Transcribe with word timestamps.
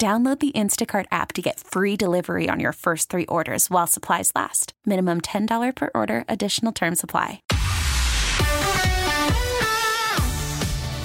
Download 0.00 0.40
the 0.40 0.52
Instacart 0.52 1.04
app 1.12 1.34
to 1.34 1.42
get 1.42 1.60
free 1.60 1.94
delivery 1.94 2.48
on 2.48 2.58
your 2.58 2.72
first 2.72 3.10
three 3.10 3.26
orders 3.26 3.68
while 3.68 3.86
supplies 3.86 4.32
last. 4.34 4.72
Minimum 4.86 5.20
$10 5.20 5.76
per 5.76 5.90
order, 5.94 6.24
additional 6.26 6.72
term 6.72 6.94
supply. 6.94 7.42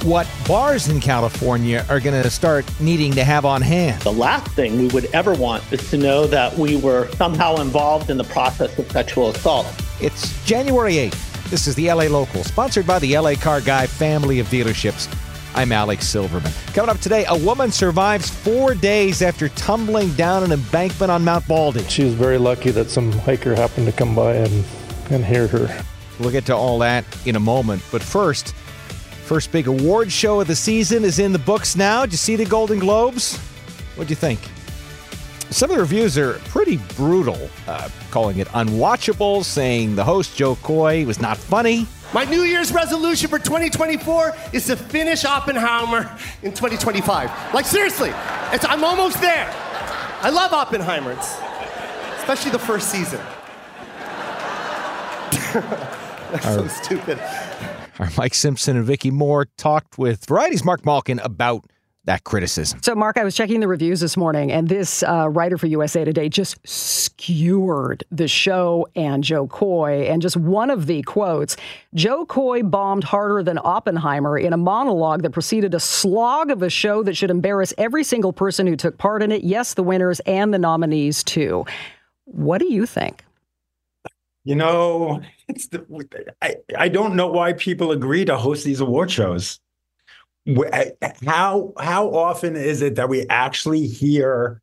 What 0.03 0.29
bars 0.47 0.87
in 0.87 1.01
California 1.01 1.85
are 1.89 1.99
going 1.99 2.23
to 2.23 2.29
start 2.29 2.63
needing 2.79 3.11
to 3.15 3.25
have 3.25 3.43
on 3.43 3.61
hand? 3.61 4.01
The 4.01 4.13
last 4.13 4.47
thing 4.51 4.77
we 4.77 4.87
would 4.87 5.07
ever 5.13 5.33
want 5.33 5.69
is 5.73 5.89
to 5.89 5.97
know 5.97 6.25
that 6.27 6.57
we 6.57 6.77
were 6.77 7.11
somehow 7.15 7.57
involved 7.57 8.09
in 8.09 8.15
the 8.15 8.23
process 8.23 8.79
of 8.79 8.89
sexual 8.89 9.31
assault. 9.31 9.67
It's 9.99 10.41
January 10.45 10.93
8th. 10.93 11.49
This 11.49 11.67
is 11.67 11.75
the 11.75 11.91
LA 11.91 12.05
Local, 12.05 12.45
sponsored 12.45 12.87
by 12.87 12.99
the 12.99 13.17
LA 13.17 13.35
Car 13.35 13.59
Guy 13.59 13.87
family 13.87 14.39
of 14.39 14.47
dealerships. 14.47 15.13
I'm 15.55 15.71
Alex 15.71 16.05
Silverman. 16.05 16.51
Coming 16.73 16.89
up 16.89 16.99
today, 16.99 17.23
a 17.29 17.37
woman 17.37 17.71
survives 17.71 18.29
four 18.29 18.75
days 18.75 19.21
after 19.21 19.47
tumbling 19.47 20.11
down 20.15 20.43
an 20.43 20.51
embankment 20.51 21.09
on 21.09 21.23
Mount 21.23 21.47
Baldy. 21.47 21.81
She 21.83 22.03
was 22.03 22.13
very 22.13 22.37
lucky 22.37 22.71
that 22.71 22.89
some 22.89 23.13
hiker 23.13 23.55
happened 23.55 23.85
to 23.85 23.93
come 23.93 24.13
by 24.13 24.33
and, 24.33 24.65
and 25.11 25.23
hear 25.23 25.47
her. 25.47 25.83
We'll 26.19 26.31
get 26.31 26.45
to 26.47 26.55
all 26.55 26.77
that 26.79 27.05
in 27.25 27.37
a 27.37 27.39
moment. 27.39 27.81
But 27.89 28.03
first, 28.03 28.53
first 29.23 29.53
big 29.53 29.67
award 29.67 30.11
show 30.11 30.41
of 30.41 30.47
the 30.47 30.57
season 30.57 31.05
is 31.05 31.19
in 31.19 31.31
the 31.31 31.39
books 31.39 31.77
now. 31.77 32.01
Did 32.01 32.11
you 32.11 32.17
see 32.17 32.35
the 32.35 32.43
Golden 32.43 32.77
Globes? 32.77 33.37
What'd 33.95 34.09
you 34.09 34.17
think? 34.17 34.41
Some 35.51 35.69
of 35.69 35.77
the 35.77 35.81
reviews 35.81 36.17
are 36.17 36.33
pretty 36.49 36.81
brutal, 36.97 37.49
uh, 37.65 37.87
calling 38.11 38.39
it 38.39 38.47
unwatchable, 38.49 39.45
saying 39.45 39.95
the 39.95 40.03
host, 40.03 40.35
Jo 40.35 40.57
Koy, 40.57 41.05
was 41.05 41.21
not 41.21 41.37
funny. 41.37 41.87
My 42.15 42.23
New 42.23 42.43
Year's 42.43 42.71
resolution 42.71 43.27
for 43.27 43.39
2024 43.39 44.33
is 44.53 44.67
to 44.67 44.77
finish 44.77 45.25
Oppenheimer 45.25 46.09
in 46.43 46.53
2025. 46.53 47.53
Like, 47.53 47.65
seriously, 47.65 48.11
I'm 48.13 48.85
almost 48.85 49.19
there. 49.19 49.51
I 50.21 50.29
love 50.29 50.53
Oppenheimer, 50.53 51.11
it's, 51.11 51.35
especially 52.19 52.51
the 52.51 52.59
first 52.59 52.89
season. 52.89 53.19
That's 56.31 56.45
so 56.45 56.65
stupid. 56.69 57.19
Our 57.99 58.09
Mike 58.17 58.33
Simpson 58.33 58.77
and 58.77 58.85
Vicky 58.85 59.11
Moore 59.11 59.49
talked 59.57 59.97
with 59.97 60.25
Variety's 60.25 60.63
Marc 60.63 60.85
Malkin 60.85 61.19
about 61.19 61.65
that 62.05 62.23
criticism. 62.23 62.79
So, 62.81 62.95
Marc, 62.95 63.17
I 63.17 63.23
was 63.23 63.35
checking 63.35 63.59
the 63.59 63.67
reviews 63.67 63.99
this 63.99 64.15
morning, 64.15 64.51
and 64.51 64.69
this 64.69 65.03
uh, 65.03 65.29
writer 65.29 65.57
for 65.57 65.67
USA 65.67 66.05
Today 66.05 66.29
just 66.29 66.57
skewered 66.67 68.03
the 68.11 68.27
show 68.27 68.87
and 68.95 69.23
Jo 69.23 69.47
Koy. 69.47 70.03
And 70.07 70.21
just 70.21 70.37
one 70.37 70.69
of 70.69 70.85
the 70.85 71.01
quotes 71.03 71.57
Jo 71.93 72.25
Koy 72.25 72.63
bombed 72.63 73.03
harder 73.03 73.43
than 73.43 73.59
Oppenheimer 73.63 74.37
in 74.37 74.53
a 74.53 74.57
monologue 74.57 75.23
that 75.23 75.31
preceded 75.31 75.73
a 75.73 75.79
slog 75.79 76.51
of 76.51 76.61
a 76.61 76.69
show 76.69 77.03
that 77.03 77.17
should 77.17 77.31
embarrass 77.31 77.73
every 77.77 78.03
single 78.03 78.33
person 78.33 78.67
who 78.67 78.75
took 78.75 78.97
part 78.97 79.23
in 79.23 79.31
it. 79.31 79.43
Yes, 79.43 79.73
the 79.73 79.83
winners 79.83 80.19
and 80.21 80.53
the 80.53 80.59
nominees, 80.59 81.23
too. 81.23 81.65
What 82.25 82.59
do 82.59 82.71
you 82.71 82.85
think? 82.85 83.23
You 84.43 84.55
know, 84.55 85.21
it's 85.47 85.67
the, 85.67 85.83
I, 86.41 86.55
I 86.77 86.87
don't 86.87 87.15
know 87.15 87.27
why 87.27 87.53
people 87.53 87.91
agree 87.91 88.25
to 88.25 88.37
host 88.37 88.63
these 88.63 88.79
award 88.79 89.09
shows 89.09 89.59
Eh, 90.47 90.91
how 91.25 91.73
how 91.79 92.07
often 92.13 92.55
is 92.55 92.81
it 92.81 92.95
that 92.95 93.09
we 93.09 93.25
actually 93.29 93.87
hear 93.87 94.61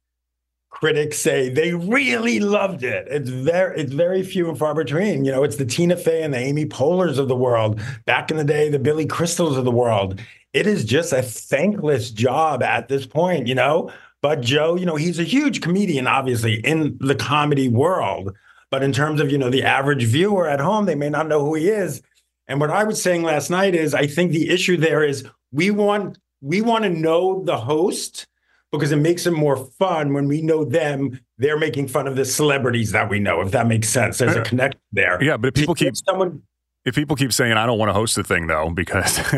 critics 0.71 1.19
say 1.19 1.49
they 1.49 1.75
really 1.75 2.39
loved 2.39 2.85
it? 2.85 3.07
It's 3.11 3.29
very 3.29 3.81
it's 3.81 3.93
very 3.93 4.23
few 4.23 4.49
and 4.49 4.59
far 4.59 4.75
between. 4.75 5.25
You 5.25 5.33
know, 5.33 5.43
it's 5.43 5.57
the 5.57 5.67
Tina 5.67 5.97
Fey 5.97 6.23
and 6.23 6.33
the 6.33 6.39
Amy 6.39 6.67
Poehlers 6.67 7.19
of 7.19 7.29
the 7.29 7.37
world. 7.37 7.81
Back 8.07 8.31
in 8.31 8.37
the 8.37 8.45
day, 8.45 8.69
the 8.69 8.79
Billy 8.79 9.07
Crystals 9.07 9.57
of 9.57 9.65
the 9.65 9.73
world. 9.73 10.21
It 10.53 10.67
is 10.67 10.85
just 10.85 11.13
a 11.13 11.23
thankless 11.23 12.11
job 12.11 12.63
at 12.63 12.89
this 12.89 13.07
point, 13.07 13.47
you 13.49 13.55
know. 13.55 13.91
But 14.21 14.41
Jo, 14.41 14.77
you 14.77 14.87
know, 14.87 14.95
he's 14.95 15.19
a 15.19 15.25
huge 15.25 15.63
comedian, 15.63 16.07
obviously, 16.07 16.61
in 16.61 16.97
the 17.01 17.17
comedy 17.17 17.69
world. 17.69 18.37
But 18.71 18.85
in 18.85 18.93
terms 18.93 19.21
of, 19.21 19.33
you 19.33 19.39
know, 19.39 19.51
the 19.51 19.65
average 19.65 20.05
viewer 20.05 20.49
at 20.49 20.61
home, 20.61 20.87
they 20.87 20.95
may 20.95 21.11
not 21.11 21.27
know 21.27 21.45
who 21.45 21.55
he 21.55 21.69
is. 21.69 22.03
And 22.47 22.61
what 22.61 22.71
I 22.71 22.85
was 22.85 23.03
saying 23.03 23.23
last 23.23 23.51
night 23.51 23.75
is 23.75 23.95
I 23.95 24.07
think 24.07 24.31
the 24.31 24.51
issue 24.51 24.77
there 24.77 25.03
is 25.03 25.25
we 25.53 25.71
want 25.71 26.19
we 26.41 26.61
want 26.61 26.85
to 26.85 26.91
know 26.91 27.45
the 27.45 27.57
host 27.57 28.27
because 28.73 28.91
it 28.91 28.97
makes 28.97 29.27
it 29.27 29.33
more 29.33 29.57
fun 29.57 30.13
when 30.15 30.27
we 30.27 30.41
know 30.43 30.65
them. 30.65 31.21
They're 31.39 31.59
making 31.59 31.89
fun 31.89 32.09
of 32.09 32.17
the 32.17 32.25
celebrities 32.25 32.93
that 32.93 33.09
we 33.09 33.21
know. 33.21 33.43
If 33.43 33.53
that 33.53 33.67
makes 33.67 33.89
sense, 33.89 34.19
there's 34.19 34.35
a 34.35 34.41
uh, 34.41 34.45
connection 34.45 34.81
there. 34.93 35.23
Yeah, 35.23 35.37
but 35.37 35.49
if 35.49 35.55
people 35.55 35.75
keep 35.75 35.97
someone. 35.97 36.43
If 36.85 36.97
people 36.97 37.15
keep 37.15 37.33
saying 37.33 37.53
I 37.53 37.65
don't 37.65 37.79
want 37.79 37.91
to 37.91 37.93
host 37.93 38.17
the 38.17 38.25
thing 38.25 38.49
though 38.49 38.69
because 38.71 39.21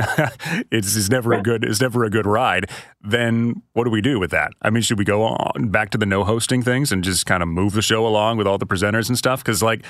it's, 0.72 0.96
it's 0.96 1.10
never 1.10 1.34
a 1.34 1.42
good 1.42 1.62
it's 1.62 1.78
never 1.78 2.04
a 2.04 2.08
good 2.08 2.24
ride, 2.24 2.70
then 3.02 3.60
what 3.74 3.84
do 3.84 3.90
we 3.90 4.00
do 4.00 4.18
with 4.18 4.30
that? 4.30 4.52
I 4.62 4.70
mean, 4.70 4.82
should 4.82 4.98
we 4.98 5.04
go 5.04 5.24
on 5.24 5.68
back 5.68 5.90
to 5.90 5.98
the 5.98 6.06
no 6.06 6.24
hosting 6.24 6.62
things 6.62 6.90
and 6.90 7.04
just 7.04 7.26
kind 7.26 7.42
of 7.42 7.48
move 7.50 7.74
the 7.74 7.82
show 7.82 8.06
along 8.06 8.38
with 8.38 8.46
all 8.46 8.56
the 8.56 8.66
presenters 8.66 9.10
and 9.10 9.18
stuff? 9.18 9.44
Because 9.44 9.62
like 9.62 9.84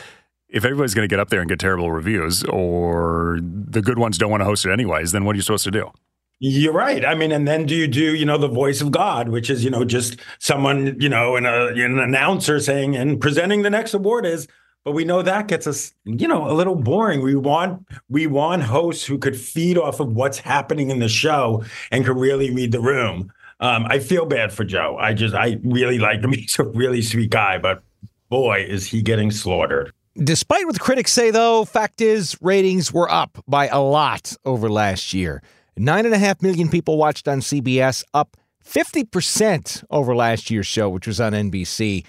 if 0.48 0.64
everybody's 0.64 0.94
going 0.94 1.08
to 1.08 1.12
get 1.12 1.20
up 1.20 1.30
there 1.30 1.40
and 1.40 1.48
get 1.48 1.58
terrible 1.58 1.90
reviews, 1.90 2.44
or 2.44 3.38
the 3.42 3.82
good 3.82 3.98
ones 3.98 4.18
don't 4.18 4.30
want 4.30 4.40
to 4.40 4.44
host 4.44 4.64
it 4.64 4.72
anyways, 4.72 5.12
then 5.12 5.24
what 5.24 5.34
are 5.34 5.36
you 5.36 5.42
supposed 5.42 5.64
to 5.64 5.70
do? 5.70 5.90
You're 6.40 6.72
right. 6.72 7.04
I 7.04 7.14
mean, 7.14 7.32
and 7.32 7.46
then 7.46 7.64
do 7.64 7.74
you 7.74 7.86
do, 7.86 8.14
you 8.14 8.24
know, 8.24 8.38
the 8.38 8.48
voice 8.48 8.80
of 8.80 8.90
God, 8.90 9.28
which 9.28 9.48
is, 9.48 9.64
you 9.64 9.70
know, 9.70 9.84
just 9.84 10.18
someone, 10.38 11.00
you 11.00 11.08
know, 11.08 11.36
and 11.36 11.46
an 11.46 11.98
announcer 11.98 12.60
saying 12.60 12.96
and 12.96 13.20
presenting 13.20 13.62
the 13.62 13.70
next 13.70 13.94
award 13.94 14.26
is, 14.26 14.48
but 14.84 14.92
we 14.92 15.04
know 15.04 15.22
that 15.22 15.48
gets 15.48 15.66
us, 15.66 15.94
you 16.04 16.28
know, 16.28 16.50
a 16.50 16.52
little 16.52 16.74
boring. 16.74 17.22
We 17.22 17.34
want 17.34 17.86
we 18.10 18.26
want 18.26 18.62
hosts 18.64 19.06
who 19.06 19.16
could 19.16 19.38
feed 19.38 19.78
off 19.78 20.00
of 20.00 20.12
what's 20.12 20.38
happening 20.38 20.90
in 20.90 20.98
the 20.98 21.08
show 21.08 21.64
and 21.90 22.04
could 22.04 22.18
really 22.18 22.50
read 22.50 22.72
the 22.72 22.80
room. 22.80 23.32
Um, 23.60 23.86
I 23.88 23.98
feel 23.98 24.26
bad 24.26 24.52
for 24.52 24.64
Jo. 24.64 24.98
I 25.00 25.14
just 25.14 25.34
I 25.34 25.58
really 25.62 25.98
like 25.98 26.20
him. 26.20 26.32
He's 26.34 26.58
a 26.58 26.64
really 26.64 27.00
sweet 27.00 27.30
guy, 27.30 27.56
but 27.56 27.82
boy, 28.28 28.66
is 28.68 28.86
he 28.86 29.00
getting 29.00 29.30
slaughtered. 29.30 29.92
Despite 30.22 30.66
what 30.66 30.74
the 30.74 30.80
critics 30.80 31.12
say, 31.12 31.30
though, 31.30 31.64
fact 31.64 32.00
is 32.00 32.36
ratings 32.40 32.92
were 32.92 33.10
up 33.10 33.42
by 33.48 33.68
a 33.68 33.80
lot 33.80 34.36
over 34.44 34.68
last 34.68 35.14
year. 35.14 35.42
Nine 35.76 36.06
and 36.06 36.14
a 36.14 36.18
half 36.18 36.40
million 36.40 36.68
people 36.68 36.96
watched 36.96 37.26
on 37.26 37.40
CBS, 37.40 38.04
up 38.14 38.36
50% 38.64 39.84
over 39.90 40.14
last 40.14 40.50
year's 40.50 40.66
show, 40.66 40.88
which 40.88 41.06
was 41.06 41.20
on 41.20 41.32
NBC. 41.32 42.04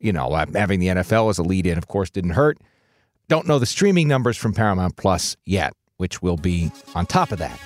You 0.00 0.12
know, 0.12 0.28
uh, 0.28 0.46
having 0.54 0.80
the 0.80 0.88
NFL 0.88 1.30
as 1.30 1.38
a 1.38 1.42
lead 1.42 1.66
in, 1.66 1.78
of 1.78 1.88
course, 1.88 2.10
didn't 2.10 2.30
hurt. 2.30 2.58
Don't 3.28 3.46
know 3.46 3.58
the 3.58 3.66
streaming 3.66 4.08
numbers 4.08 4.36
from 4.36 4.52
Paramount 4.52 4.96
Plus 4.96 5.36
yet, 5.46 5.72
which 5.96 6.22
will 6.22 6.36
be 6.36 6.70
on 6.94 7.06
top 7.06 7.32
of 7.32 7.38
that. 7.38 7.58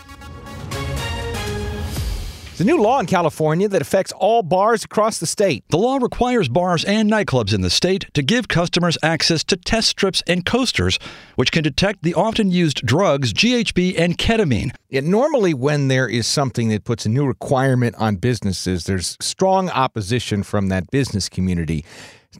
The 2.59 2.65
new 2.65 2.83
law 2.83 2.99
in 2.99 3.07
California 3.07 3.69
that 3.69 3.83
affects 3.83 4.11
all 4.11 4.43
bars 4.43 4.83
across 4.83 5.21
the 5.21 5.29
state. 5.29 5.63
The 5.69 5.77
law 5.77 5.99
requires 5.99 6.49
bars 6.49 6.85
and 6.85 7.09
nightclubs 7.09 7.55
in 7.55 7.61
the 7.61 7.71
state 7.71 8.07
to 8.15 8.21
give 8.21 8.49
customers 8.49 8.99
access 9.01 9.45
to 9.45 9.57
test 9.57 9.87
strips 9.87 10.25
and 10.27 10.45
coasters, 10.45 10.99
which 11.37 11.53
can 11.53 11.63
detect 11.63 12.03
the 12.03 12.15
often 12.15 12.51
used 12.51 12.85
drugs 12.85 13.33
GHB 13.33 13.97
and 13.97 14.19
ketamine. 14.19 14.75
It, 14.91 15.05
normally, 15.05 15.55
when 15.55 15.87
there 15.87 16.09
is 16.09 16.27
something 16.27 16.69
that 16.71 16.83
puts 16.83 17.07
a 17.07 17.09
new 17.09 17.27
requirement 17.27 17.95
on 17.95 18.17
businesses, 18.17 18.87
there's 18.87 19.17
strong 19.21 19.71
opposition 19.71 20.43
from 20.43 20.67
that 20.67 20.91
business 20.91 21.29
community. 21.29 21.85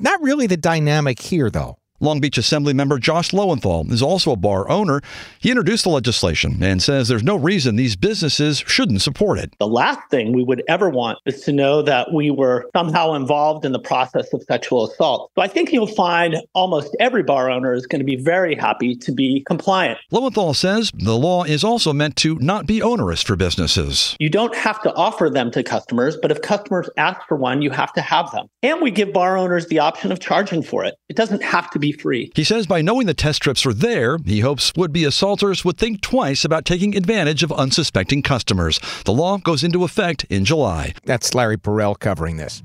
Not 0.01 0.21
really 0.21 0.49
the 0.49 0.57
dynamic 0.57 1.21
here, 1.21 1.49
though. 1.49 1.79
Long 2.01 2.21
Beach 2.21 2.39
Assembly 2.39 2.73
member 2.73 2.99
Josh 2.99 3.33
Lowenthal 3.33 3.93
is 3.93 4.03
also 4.03 4.31
a 4.31 4.37
bar 4.37 4.71
owner. 4.71 5.01
He 5.41 5.51
introduced 5.51 5.83
the 5.83 5.91
legislation 5.91 6.63
and 6.63 6.81
says 6.81 7.09
there's 7.09 7.25
no 7.25 7.35
reason 7.35 7.75
these 7.75 7.97
businesses 7.97 8.63
shouldn't 8.67 9.03
support 9.03 9.41
it. 9.41 9.53
The 9.59 9.67
last 9.67 9.99
thing 10.09 10.33
we 10.33 10.45
would 10.45 10.63
ever 10.69 10.89
want 10.89 11.19
is 11.27 11.41
to 11.43 11.53
know 11.53 11.83
that 11.83 12.13
we 12.13 12.31
were 12.31 12.71
somehow 12.77 13.15
involved 13.15 13.65
in 13.65 13.73
the 13.73 13.81
process 13.81 14.33
of 14.33 14.45
sexual 14.45 14.89
assault. 14.89 15.33
So 15.35 15.43
I 15.43 15.49
think 15.49 15.73
you'll 15.73 15.89
find 15.89 16.37
almost 16.55 16.97
every 17.01 17.25
bar 17.25 17.51
owner 17.51 17.73
is 17.73 17.85
going 17.87 17.99
to 17.99 18.05
be 18.05 18.17
very 18.17 18.55
happy 18.55 18.95
to 18.95 19.11
be 19.11 19.43
compliant. 19.49 19.99
Lowenthal 20.13 20.55
says 20.55 20.93
the 20.95 21.17
law 21.17 21.43
is 21.43 21.65
also 21.65 21.93
meant 21.93 22.15
to 22.17 22.37
not 22.37 22.67
be 22.67 22.81
onerous 22.81 23.23
for 23.23 23.35
businesses. 23.35 24.17
You 24.21 24.31
don't 24.31 24.55
have 24.55 24.81
to 24.83 24.95
offer 24.95 25.29
them 25.29 25.51
to 25.51 25.65
customers, 25.65 26.17
but 26.17 26.31
if 26.31 26.43
customers 26.43 26.89
ask 26.97 27.21
for 27.27 27.37
one, 27.37 27.61
you 27.61 27.71
have 27.71 27.93
to 27.95 28.01
have 28.01 28.31
them. 28.31 28.47
And 28.63 28.81
we 28.81 28.93
give 28.93 29.13
bar 29.13 29.37
owners 29.37 29.67
the 29.67 29.81
option 29.81 30.13
of 30.13 30.21
charging 30.21 30.63
for 30.63 30.85
it. 30.85 30.95
It 31.09 31.17
doesn't 31.17 31.43
have 31.43 31.69
to 31.71 31.79
be 31.81 31.88
free. 31.93 32.33
He 32.35 32.45
says 32.45 32.67
by 32.67 32.83
knowing 32.83 33.07
the 33.07 33.15
test 33.15 33.37
strips 33.37 33.65
are 33.67 33.73
there, 33.73 34.19
he 34.25 34.41
hopes 34.41 34.73
would 34.77 34.93
be 34.93 35.05
assaulters 35.05 35.65
would 35.65 35.79
think 35.79 36.01
twice 36.01 36.45
about 36.45 36.65
taking 36.65 36.97
advantage 36.97 37.43
of 37.43 37.53
unsuspecting 37.53 38.23
customers. 38.23 38.81
The 39.05 39.13
law 39.13 39.39
goes 39.39 39.65
into 39.65 39.85
effect 39.85 40.25
in 40.25 40.45
July. 40.45 40.95
That's 41.05 41.35
Larry 41.35 41.57
Perel 41.57 41.99
covering 41.99 42.37
this. 42.37 42.63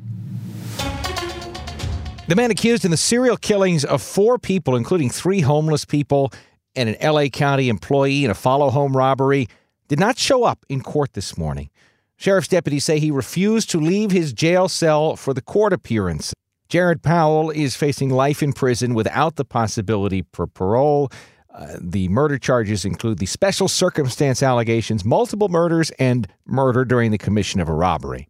The 2.27 2.35
man 2.35 2.51
accused 2.51 2.85
in 2.85 2.91
the 2.91 2.97
serial 2.97 3.35
killings 3.35 3.83
of 3.83 4.01
four 4.01 4.39
people, 4.39 4.75
including 4.75 5.09
three 5.09 5.41
homeless 5.41 5.83
people 5.83 6.31
and 6.75 6.89
an 6.89 7.13
LA 7.13 7.27
County 7.27 7.69
employee 7.69 8.23
in 8.23 8.31
a 8.31 8.35
follow 8.35 8.69
home 8.69 8.95
robbery, 8.95 9.47
did 9.87 9.99
not 9.99 10.17
show 10.17 10.43
up 10.43 10.65
in 10.69 10.81
court 10.81 11.13
this 11.13 11.37
morning. 11.37 11.69
Sheriff's 12.15 12.47
deputies 12.47 12.85
say 12.85 12.99
he 12.99 13.11
refused 13.11 13.69
to 13.71 13.79
leave 13.79 14.11
his 14.11 14.31
jail 14.31 14.69
cell 14.69 15.15
for 15.15 15.33
the 15.33 15.41
court 15.41 15.73
appearance. 15.73 16.33
Jerrid 16.69 17.01
Powell 17.01 17.49
is 17.51 17.75
facing 17.75 18.09
life 18.09 18.41
in 18.41 18.53
prison 18.53 18.93
without 18.93 19.35
the 19.35 19.45
possibility 19.45 20.25
for 20.33 20.47
parole. 20.47 21.11
Uh, 21.53 21.77
the 21.79 22.07
murder 22.07 22.39
charges 22.39 22.83
include 22.83 23.19
the 23.19 23.27
special 23.27 23.67
circumstance 23.67 24.41
allegations, 24.41 25.05
multiple 25.05 25.49
murders, 25.49 25.91
and 25.99 26.27
murder 26.45 26.83
during 26.83 27.11
the 27.11 27.17
commission 27.17 27.59
of 27.59 27.69
a 27.69 27.73
robbery. 27.73 28.27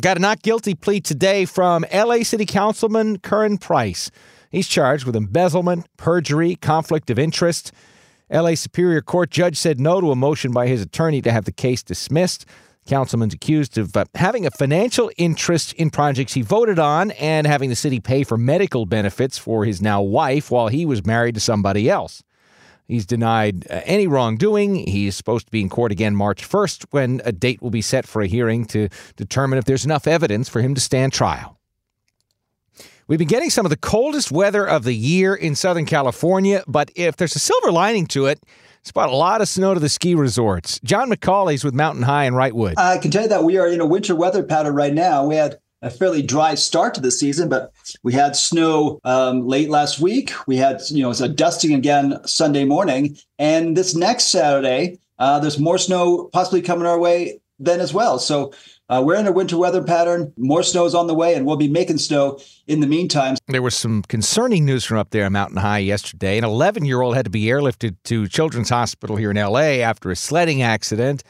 Got 0.00 0.16
a 0.16 0.20
not 0.20 0.42
guilty 0.42 0.76
plea 0.76 1.00
today 1.00 1.44
from 1.44 1.84
LA 1.92 2.22
City 2.22 2.46
Councilman 2.46 3.18
Curran 3.18 3.58
Price. 3.58 4.12
He's 4.48 4.68
charged 4.68 5.04
with 5.04 5.16
embezzlement, 5.16 5.86
perjury, 5.96 6.54
conflict 6.54 7.10
of 7.10 7.18
interest. 7.18 7.72
LA 8.30 8.54
Superior 8.54 9.00
Court 9.00 9.30
judge 9.30 9.56
said 9.56 9.80
no 9.80 10.00
to 10.00 10.12
a 10.12 10.16
motion 10.16 10.52
by 10.52 10.68
his 10.68 10.82
attorney 10.82 11.20
to 11.22 11.32
have 11.32 11.46
the 11.46 11.52
case 11.52 11.82
dismissed. 11.82 12.46
Councilman's 12.88 13.34
accused 13.34 13.78
of 13.78 13.96
uh, 13.96 14.06
having 14.14 14.46
a 14.46 14.50
financial 14.50 15.10
interest 15.18 15.74
in 15.74 15.90
projects 15.90 16.32
he 16.32 16.42
voted 16.42 16.78
on 16.78 17.10
and 17.12 17.46
having 17.46 17.68
the 17.68 17.76
city 17.76 18.00
pay 18.00 18.24
for 18.24 18.36
medical 18.36 18.86
benefits 18.86 19.36
for 19.38 19.64
his 19.64 19.80
now 19.80 20.00
wife 20.00 20.50
while 20.50 20.68
he 20.68 20.86
was 20.86 21.04
married 21.04 21.34
to 21.34 21.40
somebody 21.40 21.88
else. 21.88 22.22
He's 22.86 23.04
denied 23.04 23.70
uh, 23.70 23.82
any 23.84 24.06
wrongdoing. 24.06 24.74
He's 24.74 25.14
supposed 25.14 25.46
to 25.46 25.52
be 25.52 25.60
in 25.60 25.68
court 25.68 25.92
again 25.92 26.16
March 26.16 26.48
1st 26.48 26.86
when 26.90 27.20
a 27.24 27.32
date 27.32 27.60
will 27.60 27.70
be 27.70 27.82
set 27.82 28.06
for 28.06 28.22
a 28.22 28.26
hearing 28.26 28.64
to 28.66 28.88
determine 29.16 29.58
if 29.58 29.66
there's 29.66 29.84
enough 29.84 30.06
evidence 30.06 30.48
for 30.48 30.62
him 30.62 30.74
to 30.74 30.80
stand 30.80 31.12
trial. 31.12 31.58
We've 33.06 33.18
been 33.18 33.28
getting 33.28 33.50
some 33.50 33.66
of 33.66 33.70
the 33.70 33.76
coldest 33.76 34.32
weather 34.32 34.66
of 34.66 34.84
the 34.84 34.94
year 34.94 35.34
in 35.34 35.54
Southern 35.54 35.86
California, 35.86 36.62
but 36.66 36.90
if 36.94 37.16
there's 37.16 37.36
a 37.36 37.38
silver 37.38 37.70
lining 37.70 38.06
to 38.08 38.26
it, 38.26 38.42
it's 38.88 38.92
brought 38.94 39.10
a 39.10 39.16
lot 39.16 39.42
of 39.42 39.48
snow 39.48 39.74
to 39.74 39.80
the 39.80 39.88
ski 39.90 40.14
resorts. 40.14 40.80
John 40.82 41.10
McColly's 41.10 41.62
with 41.62 41.74
Mountain 41.74 42.04
High 42.04 42.24
in 42.24 42.32
Wrightwood. 42.32 42.78
I 42.78 42.96
can 42.96 43.10
tell 43.10 43.24
you 43.24 43.28
that 43.28 43.44
we 43.44 43.58
are 43.58 43.68
in 43.68 43.82
a 43.82 43.86
winter 43.86 44.16
weather 44.16 44.42
pattern 44.42 44.74
right 44.74 44.94
now. 44.94 45.26
We 45.26 45.36
had 45.36 45.58
a 45.82 45.90
fairly 45.90 46.22
dry 46.22 46.54
start 46.54 46.94
to 46.94 47.02
the 47.02 47.10
season, 47.10 47.50
but 47.50 47.70
we 48.02 48.14
had 48.14 48.34
snow 48.34 48.98
um, 49.04 49.46
late 49.46 49.68
last 49.68 50.00
week. 50.00 50.32
We 50.46 50.56
had, 50.56 50.80
you 50.88 51.02
know, 51.02 51.10
it's 51.10 51.20
a 51.20 51.28
dusting 51.28 51.74
again 51.74 52.18
Sunday 52.24 52.64
morning, 52.64 53.18
and 53.38 53.76
this 53.76 53.94
next 53.94 54.28
Saturday, 54.28 54.98
uh, 55.18 55.38
there's 55.38 55.58
more 55.58 55.76
snow 55.76 56.30
possibly 56.32 56.62
coming 56.62 56.86
our 56.86 56.98
way 56.98 57.40
then 57.58 57.80
as 57.80 57.92
well. 57.92 58.18
So 58.18 58.54
uh, 58.88 59.02
we're 59.04 59.16
in 59.16 59.26
a 59.26 59.32
winter 59.32 59.58
weather 59.58 59.82
pattern. 59.82 60.32
More 60.36 60.62
snow 60.62 60.86
is 60.86 60.94
on 60.94 61.06
the 61.06 61.14
way, 61.14 61.34
and 61.34 61.44
we'll 61.44 61.56
be 61.56 61.68
making 61.68 61.98
snow 61.98 62.40
in 62.66 62.80
the 62.80 62.86
meantime. 62.86 63.36
There 63.46 63.62
was 63.62 63.76
some 63.76 64.02
concerning 64.02 64.64
news 64.64 64.84
from 64.84 64.98
up 64.98 65.10
there 65.10 65.28
Mountain 65.28 65.58
High 65.58 65.78
yesterday. 65.78 66.38
An 66.38 66.44
11 66.44 66.84
year 66.84 67.02
old 67.02 67.14
had 67.14 67.26
to 67.26 67.30
be 67.30 67.44
airlifted 67.44 67.96
to 68.04 68.26
Children's 68.26 68.70
Hospital 68.70 69.16
here 69.16 69.30
in 69.30 69.36
LA 69.36 69.80
after 69.82 70.10
a 70.10 70.16
sledding 70.16 70.62
accident. 70.62 71.22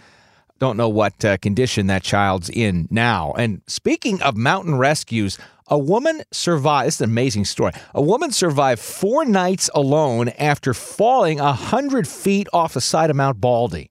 Don't 0.61 0.77
know 0.77 0.89
what 0.89 1.25
uh, 1.25 1.37
condition 1.39 1.87
that 1.87 2.03
child's 2.03 2.49
in 2.51 2.89
now. 2.91 3.33
And 3.39 3.63
speaking 3.67 4.21
of 4.23 4.37
mountain 4.37 4.77
rescues, 4.77 5.39
a 5.69 5.79
woman 5.79 6.23
survived. 6.33 6.89
This 6.89 6.95
is 6.97 7.01
an 7.03 7.11
amazing 7.11 7.45
story. 7.45 7.73
A 7.95 8.03
woman 8.03 8.31
survived 8.31 8.81
four 8.81 9.25
nights 9.25 9.69
alone 9.75 10.31
after 10.31 10.75
falling 10.75 11.39
100 11.39 12.09
feet 12.09 12.49
off 12.53 12.75
the 12.75 12.81
side 12.81 13.11
of 13.11 13.17
Mount 13.17 13.41
Baldy. 13.41 13.91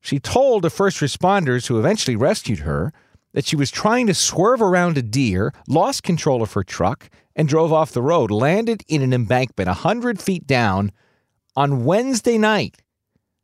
She 0.00 0.18
told 0.18 0.62
the 0.62 0.70
first 0.70 0.98
responders 1.00 1.66
who 1.66 1.78
eventually 1.78 2.16
rescued 2.16 2.60
her 2.60 2.92
that 3.32 3.44
she 3.44 3.56
was 3.56 3.70
trying 3.70 4.06
to 4.06 4.14
swerve 4.14 4.60
around 4.60 4.98
a 4.98 5.02
deer, 5.02 5.52
lost 5.68 6.02
control 6.02 6.42
of 6.42 6.54
her 6.54 6.64
truck, 6.64 7.08
and 7.36 7.48
drove 7.48 7.72
off 7.72 7.92
the 7.92 8.02
road, 8.02 8.30
landed 8.30 8.82
in 8.88 9.02
an 9.02 9.12
embankment 9.12 9.68
100 9.68 10.20
feet 10.20 10.46
down 10.46 10.90
on 11.54 11.84
Wednesday 11.84 12.38
night. 12.38 12.82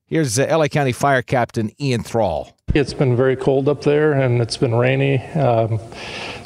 Here's 0.07 0.39
uh, 0.39 0.47
LA 0.51 0.69
County 0.69 0.93
Fire 0.93 1.23
Captain 1.23 1.71
Ian 1.81 2.03
Thrall. 2.03 2.57
It's 2.75 2.95
been 2.95 3.17
very 3.17 3.37
cold 3.37 3.69
up 3.69 3.83
there 3.83 4.13
and 4.13 4.41
it's 4.41 4.57
been 4.57 4.75
rainy. 4.75 5.19
Um, 5.33 5.81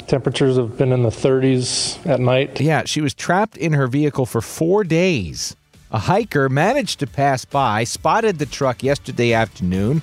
temperatures 0.07 0.57
have 0.57 0.77
been 0.77 0.91
in 0.91 1.03
the 1.03 1.09
30s 1.09 2.05
at 2.07 2.19
night. 2.19 2.59
Yeah, 2.59 2.83
she 2.85 3.01
was 3.01 3.13
trapped 3.13 3.57
in 3.57 3.73
her 3.73 3.87
vehicle 3.87 4.25
for 4.25 4.41
four 4.41 4.83
days. 4.83 5.55
A 5.93 5.99
hiker 5.99 6.47
managed 6.47 6.99
to 6.99 7.07
pass 7.07 7.43
by, 7.43 7.83
spotted 7.83 8.39
the 8.39 8.45
truck 8.45 8.81
yesterday 8.81 9.33
afternoon, 9.33 10.01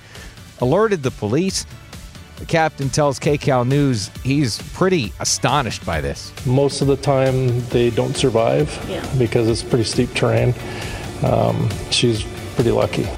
alerted 0.61 1.03
the 1.03 1.11
police. 1.11 1.65
The 2.39 2.45
captain 2.45 2.91
tells 2.91 3.19
KCAL 3.19 3.67
News 3.67 4.09
he's 4.23 4.61
pretty 4.75 5.13
astonished 5.19 5.85
by 5.87 6.01
this. 6.03 6.31
Most 6.47 6.83
of 6.83 6.89
the 6.89 6.97
time, 6.97 7.67
they 7.71 7.89
don't 7.91 8.15
survive 8.17 8.69
Yeah. 8.89 9.05
because 9.19 9.49
it's 9.49 9.63
pretty 9.63 9.85
steep 9.85 10.13
terrain. 10.15 10.55
Um, 11.25 11.69
she's 11.91 12.23
pretty 12.55 12.71
lucky. 12.71 13.09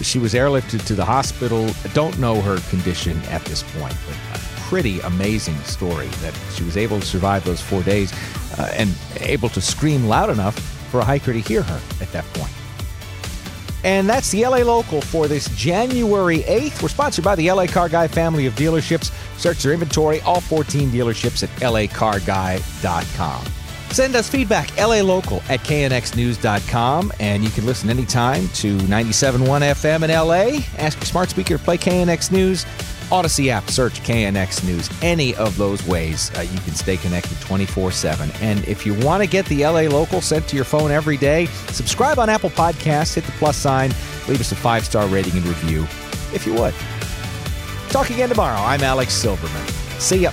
She 0.00 0.18
was 0.20 0.32
airlifted 0.32 0.86
to 0.86 0.94
the 0.94 1.04
hospital. 1.04 1.68
I 1.84 1.88
don't 1.88 2.16
know 2.20 2.40
her 2.40 2.58
condition 2.70 3.20
at 3.28 3.44
this 3.44 3.64
point, 3.76 3.94
but 4.06 4.16
a 4.36 4.60
pretty 4.70 5.00
amazing 5.00 5.58
story 5.64 6.06
that 6.22 6.32
she 6.54 6.62
was 6.62 6.76
able 6.76 7.00
to 7.00 7.06
survive 7.06 7.44
those 7.44 7.60
four 7.60 7.82
days 7.82 8.12
uh, 8.56 8.70
and 8.74 8.94
able 9.18 9.48
to 9.50 9.60
scream 9.60 10.06
loud 10.06 10.30
enough 10.30 10.76
for 10.90 11.00
a 11.00 11.04
hiker 11.04 11.32
to 11.32 11.40
hear 11.40 11.62
her 11.62 11.80
at 12.00 12.12
that 12.12 12.24
point. 12.34 12.52
And 13.82 14.08
that's 14.08 14.30
the 14.30 14.44
LA 14.44 14.58
Local 14.58 15.00
for 15.00 15.26
this 15.26 15.48
January 15.56 16.40
8th. 16.40 16.82
We're 16.82 16.88
sponsored 16.88 17.24
by 17.24 17.34
the 17.34 17.50
LA 17.50 17.66
Car 17.66 17.88
Guy 17.88 18.08
family 18.08 18.46
of 18.46 18.54
dealerships. 18.54 19.10
Search 19.38 19.62
their 19.62 19.72
inventory, 19.72 20.20
all 20.20 20.40
14 20.40 20.90
dealerships 20.90 21.42
at 21.42 21.48
lacarguy.com. 21.60 23.44
Send 23.90 24.14
us 24.14 24.28
feedback, 24.30 24.76
LA 24.76 25.00
Local 25.00 25.42
at 25.48 25.60
knxnews.com, 25.60 27.12
and 27.18 27.42
you 27.42 27.50
can 27.50 27.66
listen 27.66 27.90
anytime 27.90 28.48
to 28.50 28.76
97.1 28.78 29.38
FM 29.62 30.04
in 30.04 30.10
LA. 30.10 30.64
Ask 30.78 30.98
your 30.98 31.06
smart 31.06 31.30
speaker 31.30 31.58
to 31.58 31.64
play 31.64 31.76
KNX 31.76 32.30
News. 32.30 32.64
Audacy 33.10 33.48
app, 33.48 33.68
search 33.68 34.00
KNX 34.02 34.64
News. 34.64 34.88
Any 35.02 35.34
of 35.34 35.56
those 35.56 35.84
ways, 35.86 36.30
uh, 36.36 36.42
you 36.42 36.58
can 36.60 36.74
stay 36.74 36.96
connected 36.96 37.40
24 37.40 37.90
7. 37.90 38.30
And 38.40 38.66
if 38.66 38.86
you 38.86 38.94
want 38.94 39.22
to 39.22 39.28
get 39.28 39.46
the 39.46 39.64
LA 39.64 39.82
Local 39.82 40.20
sent 40.20 40.46
to 40.48 40.56
your 40.56 40.64
phone 40.64 40.90
every 40.90 41.16
day, 41.16 41.46
subscribe 41.68 42.18
on 42.18 42.28
Apple 42.28 42.50
Podcasts, 42.50 43.14
hit 43.14 43.24
the 43.24 43.32
plus 43.32 43.56
sign, 43.56 43.90
leave 44.28 44.40
us 44.40 44.52
a 44.52 44.56
five 44.56 44.84
star 44.84 45.06
rating 45.08 45.36
and 45.36 45.46
review 45.46 45.82
if 46.32 46.46
you 46.46 46.54
would. 46.54 46.74
Talk 47.88 48.10
again 48.10 48.28
tomorrow. 48.28 48.60
I'm 48.60 48.82
Alex 48.82 49.12
Silverman. 49.14 49.66
See 49.98 50.18
ya. 50.18 50.32